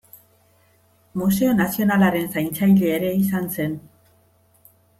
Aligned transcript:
Museo 1.21 1.51
Nazionalaren 1.59 2.25
zaintzaile 2.37 2.91
ere 2.97 3.13
izan 3.21 3.47
zen. 3.59 3.77